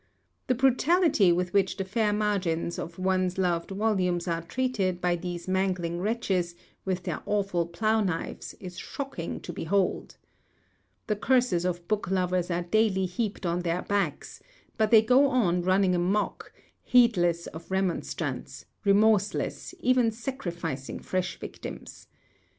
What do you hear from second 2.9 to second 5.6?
one's loved volumes are treated by these